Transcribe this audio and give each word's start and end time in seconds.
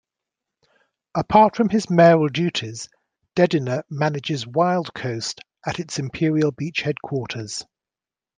Apart 1.13 1.55
from 1.55 1.69
his 1.69 1.87
mayoral 1.91 2.27
duties, 2.29 2.89
Dedina 3.35 3.83
manages 3.91 4.45
Wildcoast 4.45 5.41
at 5.63 5.79
it's 5.79 5.99
Imperial 5.99 6.51
Beach 6.51 6.79
headquarters. 6.81 7.63